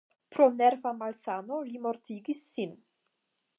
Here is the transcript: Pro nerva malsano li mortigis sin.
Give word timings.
Pro 0.35 0.45
nerva 0.61 0.93
malsano 1.01 1.61
li 1.67 1.83
mortigis 1.87 2.43
sin. 2.57 2.77